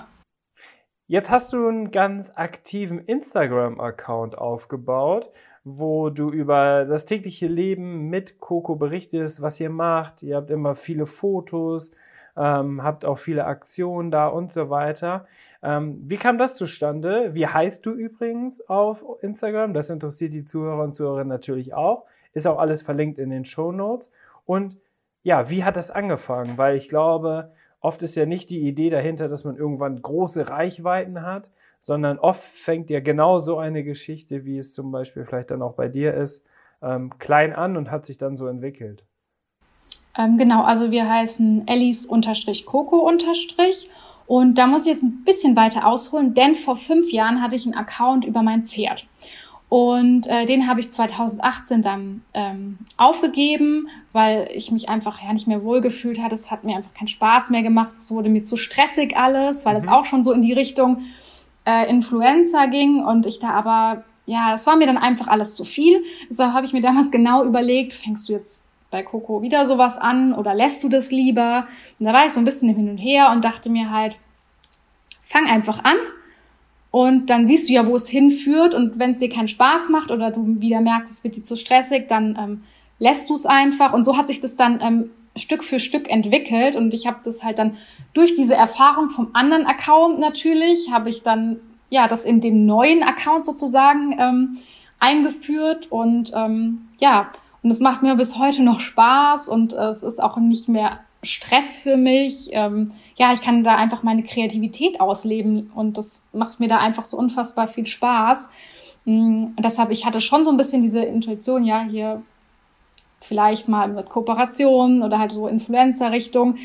[1.06, 5.30] Jetzt hast du einen ganz aktiven Instagram-Account aufgebaut
[5.64, 10.24] wo du über das tägliche Leben mit Coco berichtest, was ihr macht.
[10.24, 11.92] Ihr habt immer viele Fotos,
[12.36, 15.28] ähm, habt auch viele Aktionen da und so weiter.
[15.62, 17.36] Ähm, wie kam das zustande?
[17.36, 19.74] Wie heißt du übrigens auf Instagram?
[19.74, 22.06] Das interessiert die Zuhörer und Zuhörerinnen natürlich auch.
[22.34, 24.12] Ist auch alles verlinkt in den Show Notes.
[24.46, 24.78] Und
[25.24, 26.58] ja, wie hat das angefangen?
[26.58, 31.22] Weil ich glaube, oft ist ja nicht die Idee dahinter, dass man irgendwann große Reichweiten
[31.22, 35.62] hat, sondern oft fängt ja genau so eine Geschichte, wie es zum Beispiel vielleicht dann
[35.62, 36.46] auch bei dir ist,
[36.82, 39.04] ähm, klein an und hat sich dann so entwickelt.
[40.18, 43.08] Ähm, genau, also wir heißen Ellis-Coco-
[44.28, 47.66] und da muss ich jetzt ein bisschen weiter ausholen, denn vor fünf Jahren hatte ich
[47.66, 49.08] einen Account über mein Pferd.
[49.72, 55.48] Und äh, den habe ich 2018 dann ähm, aufgegeben, weil ich mich einfach ja nicht
[55.48, 56.36] mehr wohlgefühlt hatte.
[56.36, 57.94] Es hat mir einfach keinen Spaß mehr gemacht.
[57.98, 59.94] Es wurde mir zu stressig alles, weil es mhm.
[59.94, 60.98] auch schon so in die Richtung
[61.66, 65.64] äh, Influencer ging und ich da aber, ja, es war mir dann einfach alles zu
[65.64, 66.04] viel.
[66.30, 70.34] Deshalb habe ich mir damals genau überlegt, fängst du jetzt bei Coco wieder sowas an
[70.34, 71.68] oder lässt du das lieber?
[72.00, 74.18] Und da war ich so ein bisschen hin und her und dachte mir halt,
[75.24, 75.96] fang einfach an
[76.92, 80.12] und dann siehst du ja, wo es hinführt und wenn es dir keinen Spaß macht
[80.12, 82.64] oder du wieder merkst, es wird dir zu stressig, dann ähm,
[83.00, 86.76] lässt du es einfach und so hat sich das dann ähm, Stück für Stück entwickelt
[86.76, 87.78] und ich habe das halt dann
[88.14, 93.04] durch diese Erfahrung vom anderen Account natürlich, habe ich dann ja das in den neuen
[93.04, 94.58] Account sozusagen ähm,
[95.00, 97.32] eingeführt und ähm, ja,
[97.64, 101.00] und es macht mir bis heute noch Spaß und äh, es ist auch nicht mehr
[101.24, 102.50] Stress für mich.
[102.54, 107.06] Ähm, ja, ich kann da einfach meine Kreativität ausleben und das macht mir da einfach
[107.06, 108.50] so unfassbar viel Spaß.
[109.06, 112.24] Mhm, deshalb, ich hatte schon so ein bisschen diese Intuition, ja, hier
[113.22, 116.56] vielleicht mal mit Kooperationen oder halt so Influencer-Richtung.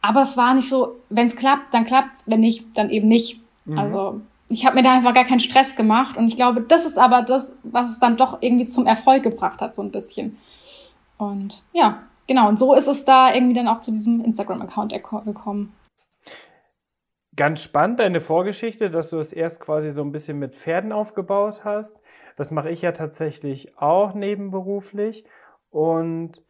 [0.00, 3.40] Aber es war nicht so, wenn es klappt, dann klappt wenn nicht, dann eben nicht.
[3.64, 3.78] Mhm.
[3.78, 6.98] Also ich habe mir da einfach gar keinen Stress gemacht und ich glaube, das ist
[6.98, 10.38] aber das, was es dann doch irgendwie zum Erfolg gebracht hat, so ein bisschen.
[11.18, 14.92] Und ja, genau, und so ist es da irgendwie dann auch zu diesem Instagram-Account
[15.24, 15.72] gekommen.
[17.34, 21.64] Ganz spannend, deine Vorgeschichte, dass du es erst quasi so ein bisschen mit Pferden aufgebaut
[21.64, 22.00] hast.
[22.36, 25.24] Das mache ich ja tatsächlich auch nebenberuflich.
[25.76, 26.42] Und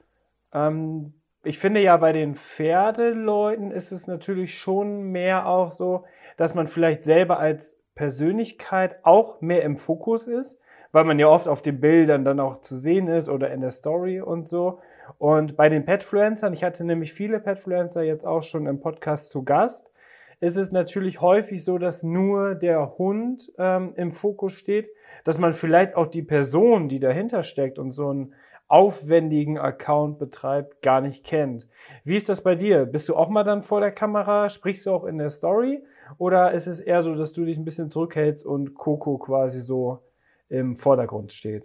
[0.53, 6.05] ähm, ich finde ja, bei den Pferdeleuten ist es natürlich schon mehr auch so,
[6.37, 10.61] dass man vielleicht selber als Persönlichkeit auch mehr im Fokus ist,
[10.93, 13.71] weil man ja oft auf den Bildern dann auch zu sehen ist oder in der
[13.71, 14.79] Story und so.
[15.19, 19.43] Und bei den Petfluencern, ich hatte nämlich viele Petfluencer jetzt auch schon im Podcast zu
[19.43, 19.91] Gast,
[20.39, 24.89] ist es natürlich häufig so, dass nur der Hund ähm, im Fokus steht,
[25.25, 28.35] dass man vielleicht auch die Person, die dahinter steckt und so einen
[28.69, 31.69] aufwendigen Account betreibt, gar nicht kennt.
[32.05, 32.85] Wie ist das bei dir?
[32.85, 34.49] Bist du auch mal dann vor der Kamera?
[34.49, 35.83] Sprichst du auch in der Story?
[36.19, 40.01] Oder ist es eher so, dass du dich ein bisschen zurückhältst und Coco quasi so
[40.49, 41.65] im Vordergrund steht?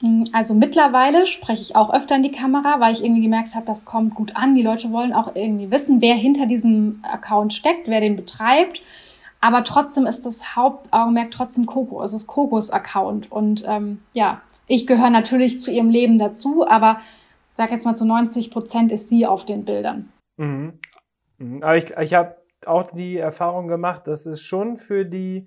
[0.00, 3.66] Mm, also mittlerweile spreche ich auch öfter in die Kamera, weil ich irgendwie gemerkt habe,
[3.66, 4.54] das kommt gut an.
[4.54, 8.82] Die Leute wollen auch irgendwie wissen, wer hinter diesem Account steckt, wer den betreibt.
[9.40, 12.02] Aber trotzdem ist das Hauptaugenmerk trotzdem Coco.
[12.02, 13.30] Es ist Cocos Account.
[13.30, 16.98] Und ähm, ja, ich gehöre natürlich zu ihrem Leben dazu, aber
[17.46, 20.12] sag jetzt mal zu 90 Prozent ist sie auf den Bildern.
[20.36, 20.78] Mhm.
[21.38, 21.62] mhm.
[21.62, 25.46] Aber ich, ich habe auch die Erfahrung gemacht, dass es schon für die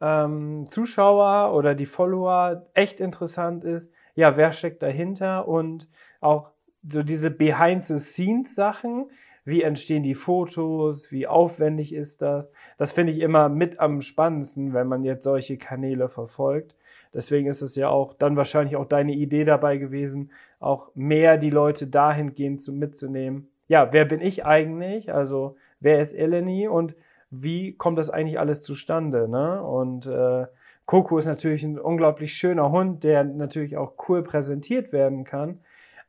[0.00, 5.88] ähm, Zuschauer oder die Follower echt interessant ist, ja, wer steckt dahinter und
[6.20, 6.50] auch
[6.88, 9.10] so diese Behind-the-Scenes-Sachen,
[9.44, 14.72] wie entstehen die Fotos, wie aufwendig ist das, das finde ich immer mit am spannendsten,
[14.72, 16.76] wenn man jetzt solche Kanäle verfolgt.
[17.12, 21.50] Deswegen ist es ja auch dann wahrscheinlich auch deine Idee dabei gewesen, auch mehr die
[21.50, 23.48] Leute dahingehend zu mitzunehmen.
[23.66, 25.12] Ja, wer bin ich eigentlich?
[25.12, 26.94] Also wer ist Eleni und
[27.30, 29.28] wie kommt das eigentlich alles zustande?
[29.28, 29.62] Ne?
[29.62, 30.46] Und äh,
[30.86, 35.60] Coco ist natürlich ein unglaublich schöner Hund, der natürlich auch cool präsentiert werden kann.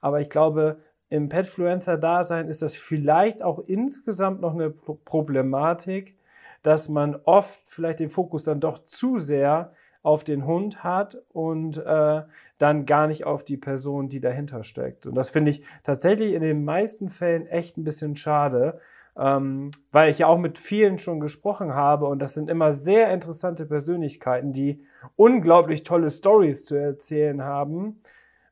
[0.01, 0.77] Aber ich glaube,
[1.09, 6.15] im Petfluencer-Dasein ist das vielleicht auch insgesamt noch eine Problematik,
[6.63, 11.77] dass man oft vielleicht den Fokus dann doch zu sehr auf den Hund hat und
[11.77, 12.21] äh,
[12.57, 15.05] dann gar nicht auf die Person, die dahinter steckt.
[15.05, 18.79] Und das finde ich tatsächlich in den meisten Fällen echt ein bisschen schade,
[19.17, 23.13] ähm, weil ich ja auch mit vielen schon gesprochen habe und das sind immer sehr
[23.13, 24.83] interessante Persönlichkeiten, die
[25.15, 28.01] unglaublich tolle Stories zu erzählen haben,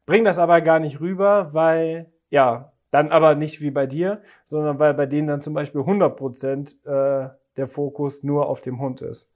[0.05, 4.79] bringen das aber gar nicht rüber, weil, ja, dann aber nicht wie bei dir, sondern
[4.79, 9.01] weil bei denen dann zum Beispiel 100 Prozent äh, der Fokus nur auf dem Hund
[9.01, 9.31] ist.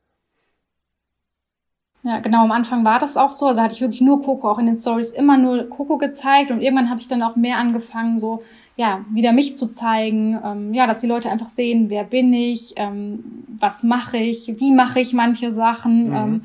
[2.06, 3.48] Ja, genau, am Anfang war das auch so.
[3.48, 6.62] Also hatte ich wirklich nur Coco, auch in den Stories immer nur Coco gezeigt und
[6.62, 8.44] irgendwann habe ich dann auch mehr angefangen, so,
[8.76, 12.74] ja, wieder mich zu zeigen, ähm, ja, dass die Leute einfach sehen, wer bin ich,
[12.76, 16.10] ähm, was mache ich, wie mache ich manche Sachen.
[16.10, 16.16] Mhm.
[16.16, 16.42] Ähm,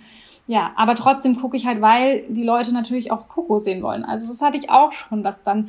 [0.49, 4.03] ja, aber trotzdem gucke ich halt, weil die Leute natürlich auch Coco sehen wollen.
[4.03, 5.69] Also das hatte ich auch schon, dass dann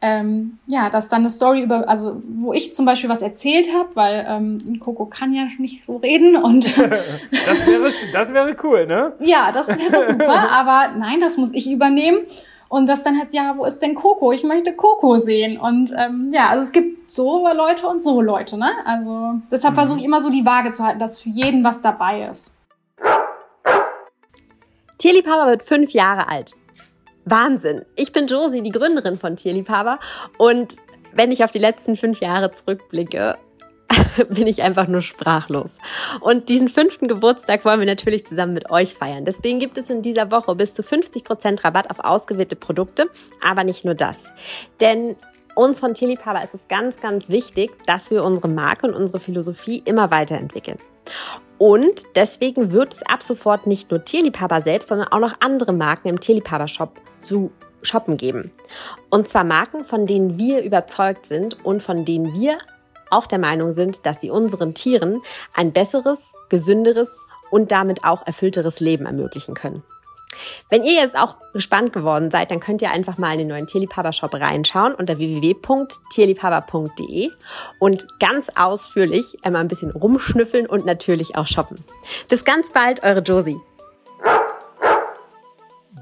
[0.00, 3.88] ähm, ja, dass dann eine Story über, also wo ich zum Beispiel was erzählt habe,
[3.94, 9.12] weil ähm, Coco kann ja nicht so reden und das wäre das wäre cool, ne?
[9.18, 12.20] Ja, das wäre super, aber nein, das muss ich übernehmen.
[12.68, 14.30] Und das dann halt, ja, wo ist denn Coco?
[14.30, 15.58] Ich möchte Coco sehen.
[15.58, 18.70] Und ähm, ja, also es gibt so Leute und so Leute, ne?
[18.84, 19.78] Also deshalb mhm.
[19.78, 22.59] versuche ich immer so die Waage zu halten, dass für jeden was dabei ist.
[25.00, 26.52] Tierliebhaber wird fünf Jahre alt.
[27.24, 27.86] Wahnsinn.
[27.96, 29.98] Ich bin Josie, die Gründerin von Tierliebhaber.
[30.36, 30.76] Und
[31.14, 33.38] wenn ich auf die letzten fünf Jahre zurückblicke,
[34.28, 35.70] bin ich einfach nur sprachlos.
[36.20, 39.24] Und diesen fünften Geburtstag wollen wir natürlich zusammen mit euch feiern.
[39.24, 43.08] Deswegen gibt es in dieser Woche bis zu 50% Rabatt auf ausgewählte Produkte.
[43.42, 44.18] Aber nicht nur das.
[44.82, 45.16] Denn
[45.54, 49.82] uns von Tierliebhaber ist es ganz, ganz wichtig, dass wir unsere Marke und unsere Philosophie
[49.86, 50.76] immer weiterentwickeln.
[51.60, 56.08] Und deswegen wird es ab sofort nicht nur Tierliebhaber selbst, sondern auch noch andere Marken
[56.08, 58.50] im Tierliebhaber-Shop zu shoppen geben.
[59.10, 62.56] Und zwar Marken, von denen wir überzeugt sind und von denen wir
[63.10, 65.20] auch der Meinung sind, dass sie unseren Tieren
[65.52, 67.10] ein besseres, gesünderes
[67.50, 69.82] und damit auch erfüllteres Leben ermöglichen können.
[70.68, 73.66] Wenn ihr jetzt auch gespannt geworden seid, dann könnt ihr einfach mal in den neuen
[73.66, 77.30] Tierliebhaber-Shop reinschauen unter www.tierliebhaber.de
[77.78, 81.78] und ganz ausführlich einmal ein bisschen rumschnüffeln und natürlich auch shoppen.
[82.28, 83.58] Bis ganz bald, eure Josie.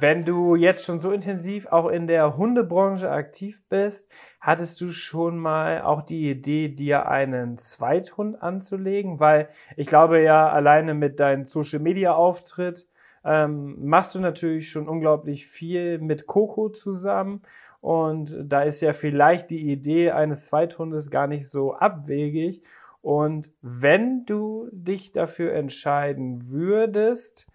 [0.01, 4.09] Wenn du jetzt schon so intensiv auch in der Hundebranche aktiv bist,
[4.41, 9.19] hattest du schon mal auch die Idee, dir einen Zweithund anzulegen?
[9.19, 12.87] Weil ich glaube ja, alleine mit deinem Social Media Auftritt
[13.25, 17.43] ähm, machst du natürlich schon unglaublich viel mit Coco zusammen.
[17.81, 22.63] Und da ist ja vielleicht die Idee eines Zweithundes gar nicht so abwegig.
[23.03, 27.49] Und wenn du dich dafür entscheiden würdest,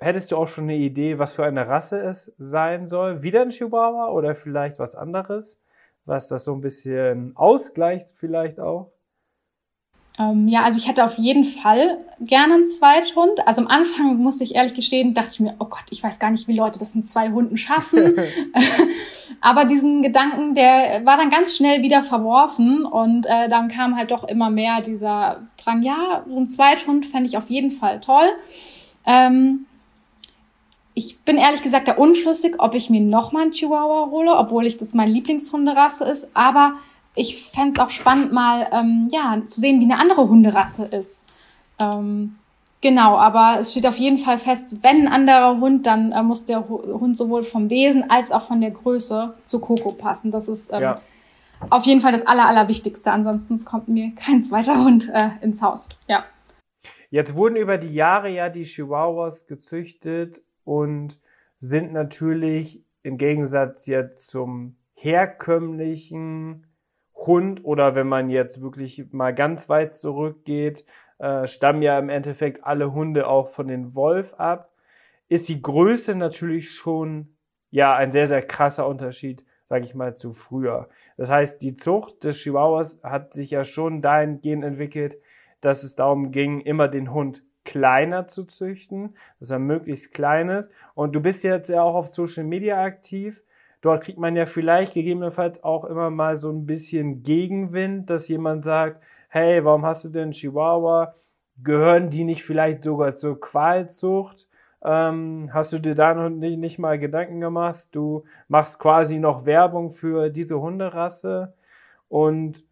[0.00, 3.22] hättest du auch schon eine Idee, was für eine Rasse es sein soll?
[3.22, 5.62] Wieder ein Chihuahua oder vielleicht was anderes,
[6.04, 8.93] was das so ein bisschen ausgleicht vielleicht auch?
[10.16, 13.46] Ähm, ja, also ich hätte auf jeden Fall gerne einen Zweithund.
[13.46, 16.30] Also am Anfang, muss ich ehrlich gestehen, dachte ich mir, oh Gott, ich weiß gar
[16.30, 18.14] nicht, wie Leute das mit zwei Hunden schaffen.
[19.40, 24.12] Aber diesen Gedanken, der war dann ganz schnell wieder verworfen und äh, dann kam halt
[24.12, 28.28] doch immer mehr dieser Drang, ja, so ein Zweithund fände ich auf jeden Fall toll.
[29.06, 29.66] Ähm,
[30.94, 34.76] ich bin ehrlich gesagt da unschlüssig, ob ich mir nochmal einen Chihuahua hole, obwohl ich
[34.76, 36.28] das meine Lieblingshunderasse ist.
[36.34, 36.74] Aber
[37.14, 41.26] ich fände es auch spannend, mal ähm, ja, zu sehen, wie eine andere Hunderasse ist.
[41.78, 42.36] Ähm,
[42.80, 46.44] genau, aber es steht auf jeden Fall fest, wenn ein anderer Hund, dann äh, muss
[46.44, 50.30] der Hund sowohl vom Wesen als auch von der Größe zu Coco passen.
[50.30, 51.00] Das ist ähm, ja.
[51.70, 53.12] auf jeden Fall das Aller, Allerwichtigste.
[53.12, 55.88] Ansonsten kommt mir kein zweiter Hund äh, ins Haus.
[56.08, 56.24] Ja.
[57.10, 61.20] Jetzt wurden über die Jahre ja die Chihuahuas gezüchtet und
[61.60, 66.66] sind natürlich im Gegensatz jetzt zum herkömmlichen
[67.26, 70.84] Hund oder wenn man jetzt wirklich mal ganz weit zurückgeht,
[71.18, 74.72] äh, stammen ja im Endeffekt alle Hunde auch von den Wolf ab,
[75.28, 77.36] ist die Größe natürlich schon
[77.70, 80.88] ja ein sehr, sehr krasser Unterschied, sage ich mal, zu früher.
[81.16, 85.18] Das heißt, die Zucht des Chihuahuas hat sich ja schon dahingehend entwickelt,
[85.60, 90.70] dass es darum ging, immer den Hund kleiner zu züchten, dass er möglichst klein ist.
[90.94, 93.42] Und du bist jetzt ja auch auf Social Media aktiv.
[93.84, 98.64] Dort kriegt man ja vielleicht gegebenenfalls auch immer mal so ein bisschen Gegenwind, dass jemand
[98.64, 101.12] sagt, hey, warum hast du denn Chihuahua?
[101.62, 104.48] Gehören die nicht vielleicht sogar zur Qualzucht?
[104.82, 107.88] Ähm, hast du dir da noch nicht, nicht mal Gedanken gemacht?
[107.92, 111.52] Du machst quasi noch Werbung für diese Hunderasse.
[112.08, 112.64] Und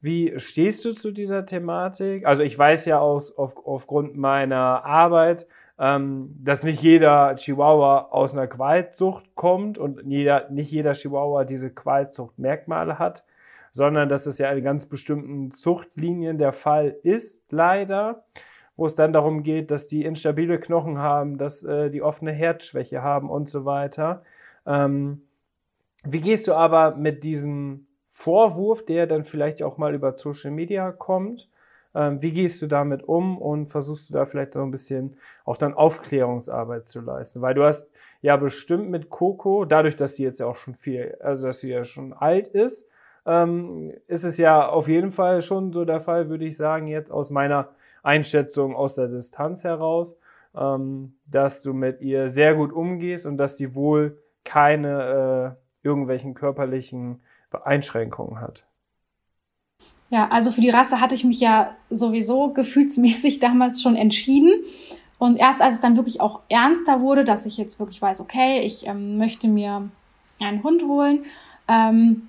[0.00, 2.24] wie stehst du zu dieser Thematik?
[2.24, 5.46] Also ich weiß ja aus, auf, aufgrund meiner Arbeit,
[5.78, 11.72] ähm, dass nicht jeder Chihuahua aus einer Qualzucht kommt und jeder, nicht jeder Chihuahua diese
[11.72, 13.24] Qualzuchtmerkmale hat,
[13.72, 18.24] sondern dass es ja in ganz bestimmten Zuchtlinien der Fall ist, leider,
[18.76, 23.02] wo es dann darum geht, dass die instabile Knochen haben, dass äh, die offene Herzschwäche
[23.02, 24.22] haben und so weiter.
[24.66, 25.22] Ähm,
[26.04, 30.92] wie gehst du aber mit diesem Vorwurf, der dann vielleicht auch mal über Social Media
[30.92, 31.48] kommt,
[31.94, 35.74] wie gehst du damit um und versuchst du da vielleicht so ein bisschen auch dann
[35.74, 37.40] Aufklärungsarbeit zu leisten?
[37.40, 37.88] Weil du hast
[38.20, 41.70] ja bestimmt mit Coco, dadurch, dass sie jetzt ja auch schon viel, also dass sie
[41.70, 42.88] ja schon alt ist,
[43.26, 47.10] ähm, ist es ja auf jeden Fall schon so der Fall, würde ich sagen, jetzt
[47.10, 47.68] aus meiner
[48.02, 50.16] Einschätzung aus der Distanz heraus,
[50.54, 56.34] ähm, dass du mit ihr sehr gut umgehst und dass sie wohl keine äh, irgendwelchen
[56.34, 58.66] körperlichen Einschränkungen hat.
[60.14, 64.52] Ja, also für die Rasse hatte ich mich ja sowieso gefühlsmäßig damals schon entschieden.
[65.18, 68.60] Und erst als es dann wirklich auch ernster wurde, dass ich jetzt wirklich weiß, okay,
[68.60, 69.88] ich ähm, möchte mir
[70.38, 71.24] einen Hund holen,
[71.66, 72.28] ähm,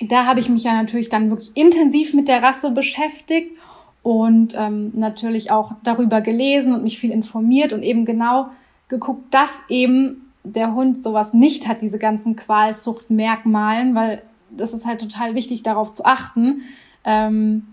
[0.00, 3.56] da habe ich mich ja natürlich dann wirklich intensiv mit der Rasse beschäftigt
[4.02, 8.48] und ähm, natürlich auch darüber gelesen und mich viel informiert und eben genau
[8.88, 15.00] geguckt, dass eben der Hund sowas nicht hat, diese ganzen Qualzuchtmerkmalen, weil das ist halt
[15.00, 16.62] total wichtig, darauf zu achten,
[17.04, 17.66] ähm,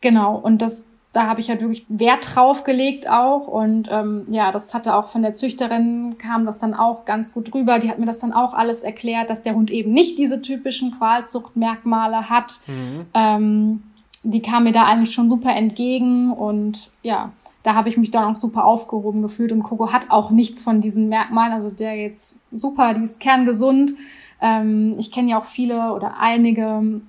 [0.00, 3.46] genau, und das, da habe ich halt wirklich Wert drauf gelegt auch.
[3.46, 7.54] Und ähm, ja, das hatte auch von der Züchterin, kam das dann auch ganz gut
[7.54, 7.78] rüber.
[7.78, 10.92] Die hat mir das dann auch alles erklärt, dass der Hund eben nicht diese typischen
[10.92, 12.60] Qualzuchtmerkmale hat.
[12.66, 13.06] Mhm.
[13.14, 13.82] Ähm,
[14.24, 17.30] die kam mir da eigentlich schon super entgegen und ja,
[17.62, 20.80] da habe ich mich dann auch super aufgehoben gefühlt und Coco hat auch nichts von
[20.80, 21.52] diesen Merkmalen.
[21.52, 23.94] Also der jetzt super, die ist kerngesund.
[24.40, 27.00] Ähm, ich kenne ja auch viele oder einige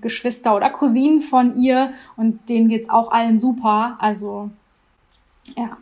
[0.00, 3.96] Geschwister oder Cousinen von ihr und denen geht's auch allen super.
[4.00, 4.50] Also
[5.56, 5.76] ja.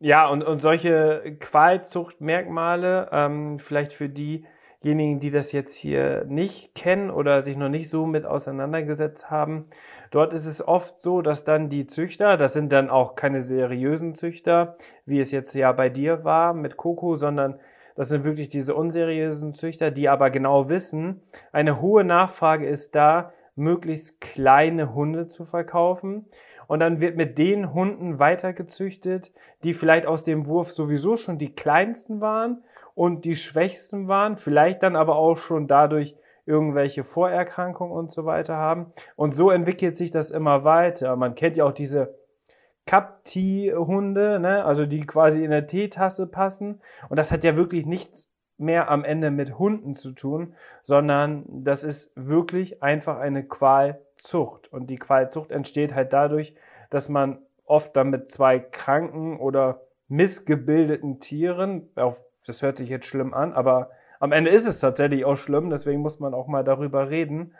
[0.00, 4.44] Ja, und, und solche Qualzuchtmerkmale, ähm, vielleicht für die,
[4.82, 9.66] diejenigen, die das jetzt hier nicht kennen oder sich noch nicht so mit auseinandergesetzt haben,
[10.10, 14.14] dort ist es oft so, dass dann die Züchter, das sind dann auch keine seriösen
[14.14, 17.58] Züchter, wie es jetzt ja bei dir war mit Coco, sondern
[17.94, 23.32] das sind wirklich diese unseriösen Züchter, die aber genau wissen, eine hohe Nachfrage ist da,
[23.56, 26.26] möglichst kleine Hunde zu verkaufen.
[26.66, 29.32] Und dann wird mit den Hunden weitergezüchtet,
[29.64, 34.82] die vielleicht aus dem Wurf sowieso schon die kleinsten waren und die schwächsten waren, vielleicht
[34.82, 38.92] dann aber auch schon dadurch irgendwelche Vorerkrankungen und so weiter haben.
[39.16, 41.16] Und so entwickelt sich das immer weiter.
[41.16, 42.14] Man kennt ja auch diese
[42.86, 44.64] Cup-Tea-Hunde, ne?
[44.64, 46.80] also die quasi in der Teetasse passen.
[47.08, 51.82] Und das hat ja wirklich nichts mehr am Ende mit Hunden zu tun, sondern das
[51.82, 54.72] ist wirklich einfach eine Qualzucht.
[54.72, 56.54] Und die Qualzucht entsteht halt dadurch,
[56.90, 63.32] dass man oft dann mit zwei kranken oder missgebildeten Tieren, das hört sich jetzt schlimm
[63.32, 67.10] an, aber am Ende ist es tatsächlich auch schlimm, deswegen muss man auch mal darüber
[67.10, 67.54] reden,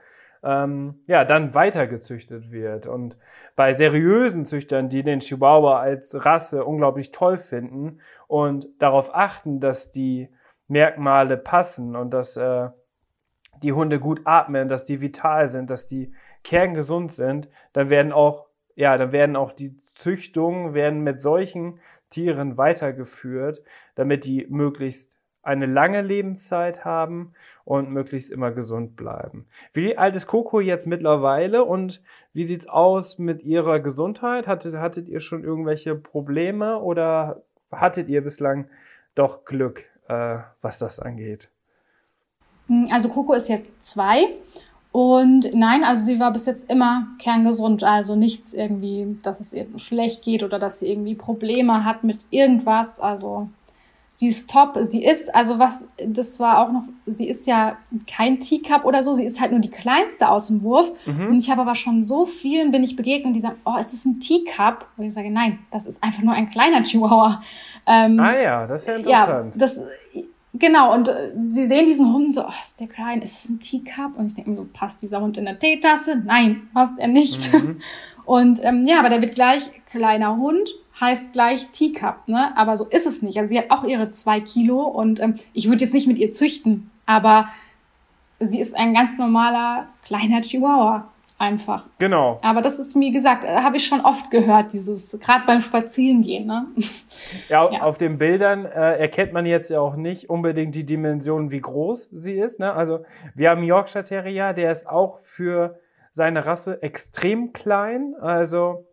[0.44, 2.86] ähm, ja, dann weitergezüchtet wird.
[2.86, 3.16] Und
[3.56, 9.90] bei seriösen Züchtern, die den Chihuahua als Rasse unglaublich toll finden und darauf achten, dass
[9.90, 10.28] die
[10.68, 12.68] Merkmale passen und dass äh,
[13.62, 18.46] die Hunde gut atmen, dass die vital sind, dass die kerngesund sind, dann werden auch
[18.76, 21.80] ja, dann werden auch die Züchtungen werden mit solchen
[22.10, 23.62] Tieren weitergeführt,
[23.94, 27.32] damit die möglichst eine lange Lebenszeit haben
[27.64, 29.46] und möglichst immer gesund bleiben.
[29.72, 32.02] Wie alt ist Coco jetzt mittlerweile und
[32.32, 34.46] wie sieht's aus mit ihrer Gesundheit?
[34.46, 38.68] Hattet, hattet ihr schon irgendwelche Probleme oder hattet ihr bislang
[39.14, 41.50] doch Glück, äh, was das angeht?
[42.90, 44.28] Also Coco ist jetzt zwei
[44.94, 47.82] und nein, also sie war bis jetzt immer kerngesund.
[47.82, 52.26] Also nichts irgendwie, dass es ihr schlecht geht oder dass sie irgendwie Probleme hat mit
[52.30, 53.00] irgendwas.
[53.00, 53.48] Also
[54.16, 58.38] sie ist top, sie ist, also was, das war auch noch, sie ist ja kein
[58.38, 60.92] Teacup oder so, sie ist halt nur die kleinste aus dem Wurf.
[61.04, 61.26] Mhm.
[61.28, 64.04] Und ich habe aber schon so vielen bin ich begegnet, die sagen, oh, ist das
[64.04, 64.86] ein Teacup?
[64.96, 67.42] Und ich sage, nein, das ist einfach nur ein kleiner Chihuahua.
[67.86, 69.54] Ähm, ah ja, das ist ja interessant.
[69.56, 69.82] Ja, das,
[70.52, 73.58] genau, und äh, sie sehen diesen Hund so, oh, ist der klein, ist es ein
[73.58, 74.16] Teacup?
[74.16, 76.22] Und ich denke mir so, passt dieser Hund in der Teetasse?
[76.24, 77.52] Nein, passt er nicht.
[77.52, 77.78] Mhm.
[78.26, 82.56] Und ähm, ja, aber der wird gleich kleiner Hund heißt gleich Teacup, ne?
[82.56, 83.38] Aber so ist es nicht.
[83.38, 86.30] Also sie hat auch ihre zwei Kilo und ähm, ich würde jetzt nicht mit ihr
[86.30, 87.48] züchten, aber
[88.40, 91.86] sie ist ein ganz normaler kleiner Chihuahua einfach.
[91.98, 92.38] Genau.
[92.42, 96.46] Aber das ist, wie gesagt, äh, habe ich schon oft gehört, dieses, gerade beim Spazierengehen.
[96.46, 96.66] Ne?
[97.48, 101.50] Ja, ja, auf den Bildern äh, erkennt man jetzt ja auch nicht unbedingt die Dimension,
[101.50, 102.60] wie groß sie ist.
[102.60, 102.72] Ne?
[102.72, 103.04] Also
[103.34, 105.78] wir haben Yorkshire Terrier, der ist auch für
[106.12, 108.14] seine Rasse extrem klein.
[108.20, 108.84] Also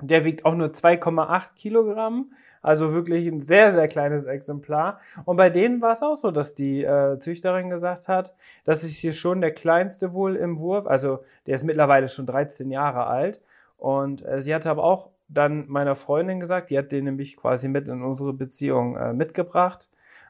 [0.00, 2.32] der wiegt auch nur 2,8 Kilogramm.
[2.62, 5.00] Also wirklich ein sehr, sehr kleines Exemplar.
[5.24, 8.98] Und bei denen war es auch so, dass die äh, Züchterin gesagt hat, das ist
[8.98, 10.86] hier schon der kleinste wohl im Wurf.
[10.86, 13.40] Also der ist mittlerweile schon 13 Jahre alt.
[13.76, 17.68] Und äh, sie hatte aber auch dann meiner Freundin gesagt, die hat den nämlich quasi
[17.68, 19.88] mit in unsere Beziehung äh, mitgebracht,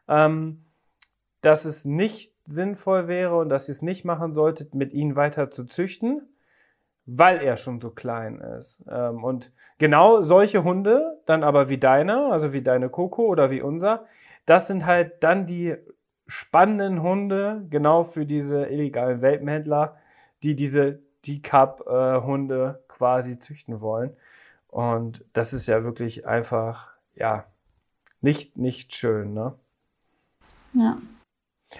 [0.08, 0.64] ähm,
[1.40, 5.50] dass es nicht sinnvoll wäre und dass sie es nicht machen sollte, mit ihnen weiter
[5.50, 6.22] zu züchten,
[7.06, 8.84] weil er schon so klein ist.
[8.90, 13.62] Ähm, und genau solche Hunde, dann aber wie deiner, also wie deine Coco oder wie
[13.62, 14.04] unser,
[14.44, 15.76] das sind halt dann die
[16.26, 19.96] spannenden Hunde, genau für diese illegalen Welpenhändler,
[20.42, 24.16] die diese D-Cup-Hunde quasi züchten wollen.
[24.68, 27.46] Und das ist ja wirklich einfach, ja,
[28.20, 29.54] nicht, nicht schön, ne?
[30.72, 30.98] Ja.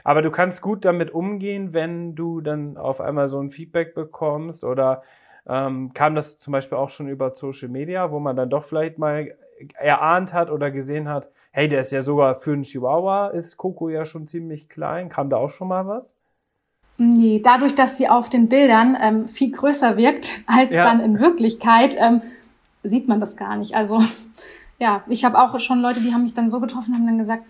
[0.05, 4.65] Aber du kannst gut damit umgehen, wenn du dann auf einmal so ein Feedback bekommst
[4.65, 5.03] oder
[5.49, 8.99] ähm, kam das zum Beispiel auch schon über Social Media, wo man dann doch vielleicht
[8.99, 9.35] mal
[9.75, 13.89] erahnt hat oder gesehen hat, hey, der ist ja sogar für einen Chihuahua, ist Coco
[13.89, 15.09] ja schon ziemlich klein.
[15.09, 16.17] Kam da auch schon mal was?
[16.99, 20.85] Nee, dadurch, dass sie auf den Bildern ähm, viel größer wirkt als ja.
[20.85, 22.23] dann in Wirklichkeit, ähm,
[22.83, 23.75] sieht man das gar nicht.
[23.75, 24.03] Also
[24.79, 27.45] ja, ich habe auch schon Leute, die haben mich dann so getroffen, haben dann gesagt,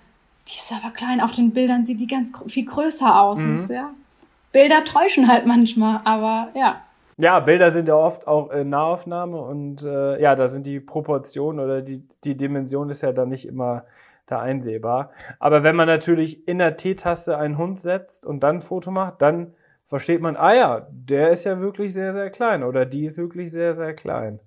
[0.48, 3.40] die ist aber klein, auf den Bildern sieht die ganz viel größer aus.
[3.40, 3.56] Mhm.
[3.56, 3.90] So, ja.
[4.52, 6.82] Bilder täuschen halt manchmal, aber ja.
[7.18, 11.60] Ja, Bilder sind ja oft auch in Nahaufnahme und äh, ja, da sind die Proportionen
[11.60, 13.84] oder die, die Dimension ist ja dann nicht immer
[14.26, 15.10] da einsehbar.
[15.38, 19.22] Aber wenn man natürlich in der Teetasse einen Hund setzt und dann ein Foto macht,
[19.22, 19.54] dann
[19.86, 23.50] versteht man, ah ja, der ist ja wirklich sehr, sehr klein oder die ist wirklich
[23.50, 24.40] sehr, sehr klein.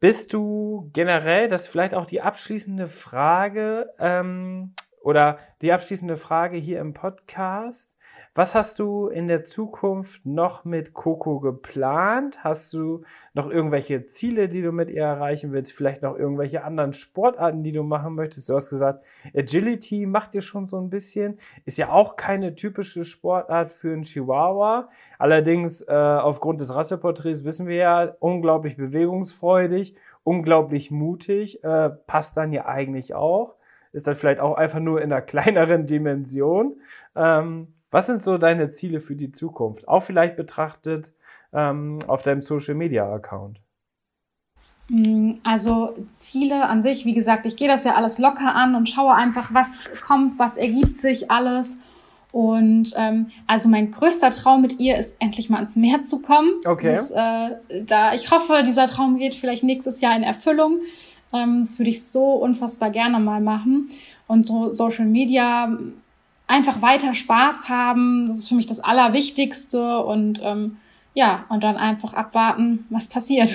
[0.00, 6.56] Bist du generell, das ist vielleicht auch die abschließende Frage ähm, oder die abschließende Frage
[6.56, 7.96] hier im Podcast,
[8.38, 12.44] Was hast du in der Zukunft noch mit Coco geplant?
[12.44, 13.02] Hast du
[13.34, 15.72] noch irgendwelche Ziele, die du mit ihr erreichen willst?
[15.72, 18.48] Vielleicht noch irgendwelche anderen Sportarten, die du machen möchtest?
[18.48, 21.40] Du hast gesagt, Agility macht ihr schon so ein bisschen.
[21.64, 24.88] Ist ja auch keine typische Sportart für einen Chihuahua.
[25.18, 32.52] Allerdings, äh, aufgrund des Rasseporträts wissen wir ja, unglaublich bewegungsfreudig, unglaublich mutig, äh, passt dann
[32.52, 33.56] ja eigentlich auch.
[33.90, 36.80] Ist dann vielleicht auch einfach nur in einer kleineren Dimension.
[37.16, 39.88] Ähm, was sind so deine Ziele für die Zukunft?
[39.88, 41.12] Auch vielleicht betrachtet
[41.52, 43.60] ähm, auf deinem Social Media Account.
[44.88, 48.88] Mm, also Ziele an sich, wie gesagt, ich gehe das ja alles locker an und
[48.88, 49.68] schaue einfach, was
[50.06, 51.78] kommt, was ergibt sich alles.
[52.30, 56.50] Und ähm, also mein größter Traum mit ihr ist, endlich mal ins Meer zu kommen.
[56.66, 56.94] Okay.
[56.94, 60.80] Das, äh, da ich hoffe, dieser Traum geht vielleicht nächstes Jahr in Erfüllung.
[61.32, 63.88] Ähm, das würde ich so unfassbar gerne mal machen.
[64.26, 65.74] Und so Social Media
[66.48, 68.26] einfach weiter Spaß haben.
[68.26, 70.78] Das ist für mich das Allerwichtigste und ähm,
[71.14, 73.54] ja, und dann einfach abwarten, was passiert.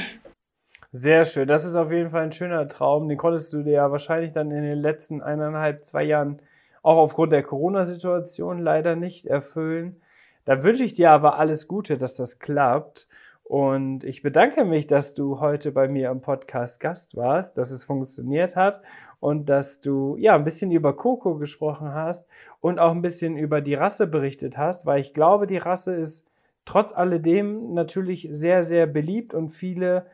[0.91, 1.47] Sehr schön.
[1.47, 3.09] Das ist auf jeden Fall ein schöner Traum.
[3.09, 6.39] Den konntest du dir ja wahrscheinlich dann in den letzten eineinhalb, zwei Jahren
[6.83, 10.01] auch aufgrund der Corona-Situation leider nicht erfüllen.
[10.45, 13.07] Da wünsche ich dir aber alles Gute, dass das klappt.
[13.43, 17.83] Und ich bedanke mich, dass du heute bei mir am Podcast Gast warst, dass es
[17.83, 18.81] funktioniert hat
[19.23, 22.27] und dass du ja ein bisschen über Coco gesprochen hast
[22.59, 26.27] und auch ein bisschen über die Rasse berichtet hast, weil ich glaube, die Rasse ist
[26.65, 30.07] trotz alledem natürlich sehr, sehr beliebt und viele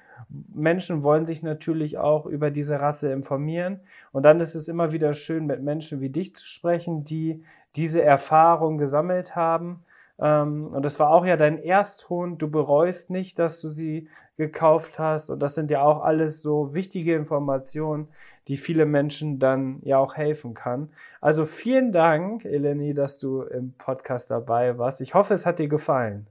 [0.54, 3.80] Menschen wollen sich natürlich auch über diese Rasse informieren.
[4.12, 7.42] Und dann ist es immer wieder schön, mit Menschen wie dich zu sprechen, die
[7.76, 9.84] diese Erfahrung gesammelt haben
[10.20, 12.42] und das war auch ja dein Ersthund.
[12.42, 15.30] Du bereust nicht, dass du sie gekauft hast.
[15.30, 18.08] Und das sind ja auch alles so wichtige Informationen,
[18.48, 20.90] die viele Menschen dann ja auch helfen kann.
[21.22, 25.02] Also vielen Dank, Eleni, dass du im Podcast dabei warst.
[25.02, 26.28] Ich hoffe, es hat dir gefallen.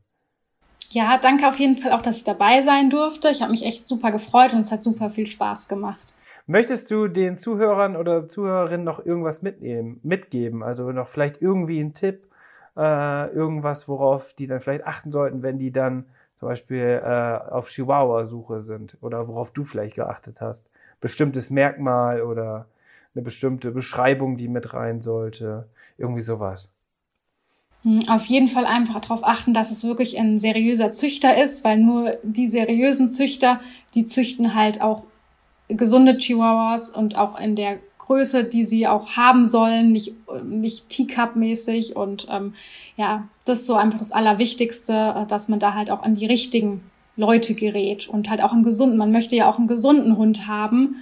[0.91, 3.29] Ja, danke auf jeden Fall auch, dass ich dabei sein durfte.
[3.29, 6.15] Ich habe mich echt super gefreut und es hat super viel Spaß gemacht.
[6.47, 10.63] Möchtest du den Zuhörern oder Zuhörerinnen noch irgendwas mitnehmen, mitgeben?
[10.63, 12.28] Also noch vielleicht irgendwie einen Tipp
[12.79, 16.07] äh, irgendwas, worauf die dann vielleicht achten sollten, wenn die dann
[16.37, 20.71] zum Beispiel äh, auf Chihuahua-Suche sind oder worauf du vielleicht geachtet hast.
[21.01, 22.67] Bestimmtes Merkmal oder
[23.15, 25.69] eine bestimmte Beschreibung, die mit rein sollte.
[25.97, 26.71] Irgendwie sowas.
[27.83, 31.79] Hm, auf jeden Fall einfach darauf achten, dass es wirklich ein seriöser Züchter ist, weil
[31.79, 33.61] nur die seriösen Züchter,
[33.95, 35.05] die züchten halt auch
[35.69, 37.79] gesunde Chihuahuas und auch in der
[38.09, 41.95] Größe, die sie auch haben sollen, nicht, nicht Teacup-mäßig.
[41.95, 42.55] Und ähm,
[42.97, 46.27] ja, das ist so einfach das Allerwichtigste, äh, dass man da halt auch an die
[46.27, 46.83] richtigen
[47.17, 50.97] Leute gerät und halt auch einen gesunden, man möchte ja auch einen gesunden Hund haben.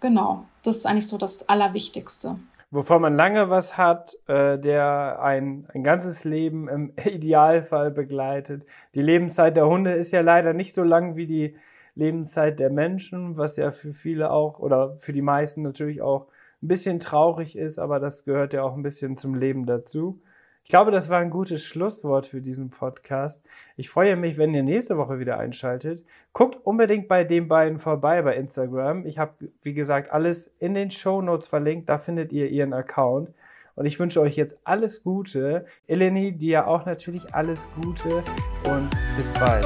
[0.00, 2.36] Genau, das ist eigentlich so das Allerwichtigste.
[2.70, 8.64] Wovon man lange was hat, äh, der ein, ein ganzes Leben im Idealfall begleitet.
[8.94, 11.56] Die Lebenszeit der Hunde ist ja leider nicht so lang wie die
[11.94, 16.26] Lebenszeit der Menschen, was ja für viele auch oder für die meisten natürlich auch
[16.62, 20.20] ein bisschen traurig ist, aber das gehört ja auch ein bisschen zum Leben dazu.
[20.68, 23.42] Ich glaube, das war ein gutes Schlusswort für diesen Podcast.
[23.78, 26.04] Ich freue mich, wenn ihr nächste Woche wieder einschaltet.
[26.34, 29.06] Guckt unbedingt bei den beiden vorbei bei Instagram.
[29.06, 29.32] Ich habe,
[29.62, 31.88] wie gesagt, alles in den Show Notes verlinkt.
[31.88, 33.30] Da findet ihr ihren Account.
[33.76, 35.64] Und ich wünsche euch jetzt alles Gute.
[35.86, 38.22] Eleni, dir auch natürlich alles Gute
[38.64, 39.64] und bis bald.